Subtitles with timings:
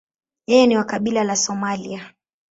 [0.47, 2.13] Yeye ni wa kabila la Somalia.